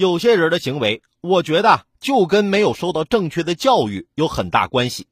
[0.00, 5.06] 有些人的行为，我觉得就跟没有受到正确的教育有很大关系。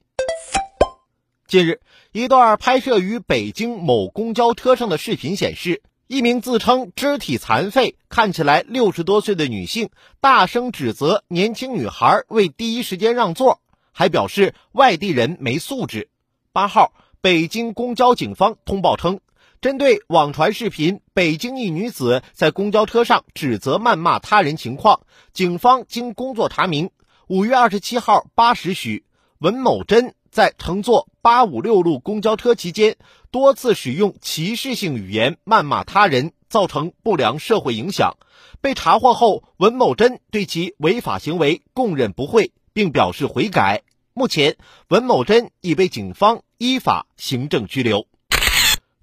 [1.47, 9.91] 近日，一段拍摄于北京某公交车上的视频显示，一名自称肢体残废、看起来六十多岁的女性，
[10.23, 13.61] 大声指责年轻女孩为第一时间让座，
[13.93, 16.09] 还表示外地人没素质。
[16.51, 19.21] 八号，北京公交警方通报称。
[19.61, 25.01] 针对网传视频，北京一女子在公交车上指责、谩骂他人情况，
[25.33, 26.91] 警方经工作查明，
[27.27, 29.05] 五月二十七号八时许，
[29.39, 32.99] 文某珍在乘坐八五六路公交车期间，
[33.33, 38.17] 多次使用歧视性语言谩骂他人，造成不良社会影响。
[38.61, 43.83] 被查获后，文某珍对其违法行为供认不讳，并表示悔改。
[44.15, 44.57] 目前，
[44.89, 48.07] 文某珍已被警方依法行政拘留。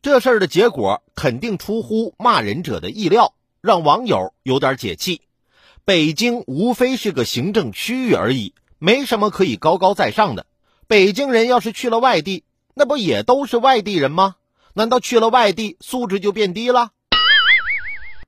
[0.06, 5.22] 这事儿的结果肯定出乎骂人者的意料，让网友有点解气。
[5.84, 10.46] 北京无非是个行政区域而已，没什么可以高高在上的。
[10.86, 12.44] 北京人要是去了外地，
[12.76, 14.36] 那不也都是外地人吗？
[14.76, 16.92] 难道去了外地素质就变低了？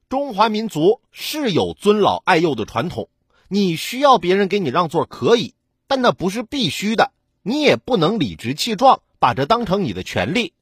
[0.09, 3.07] 中华民族是有尊老爱幼的传统，
[3.49, 5.53] 你需要别人给你让座可以，
[5.87, 7.11] 但那不是必须的。
[7.43, 10.53] 你也不能理直气壮把这当成你的权利。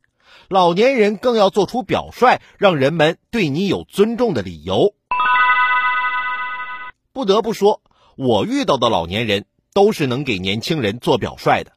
[0.48, 4.94] 老年人更要做出表率，让人们对你有尊重的理由。
[7.14, 7.82] 不得不说，
[8.16, 11.72] 我遇到的老年人都是能给年轻人做表率的。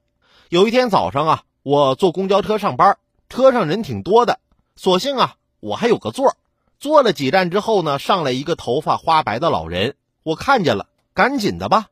[0.49, 4.41] 有一天早上啊，我坐公交车上班，车上人挺多的，
[4.77, 6.37] 索性啊，我还有个座。
[6.79, 11.87] 坐了几站之后呢，上来一个头发花白的老人，我看见了，赶紧的吧，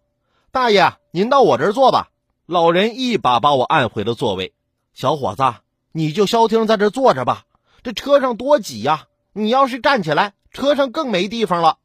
[0.53, 2.09] 大爷，您到我这儿坐吧。
[2.47, 4.55] 老人一把把我按回了座位，
[4.95, 5.43] 小伙子。
[5.97, 7.45] 你就消停在这坐着吧，
[7.83, 9.07] 这车上多挤呀！
[9.33, 11.79] 你要是站起来，车上更没地方了。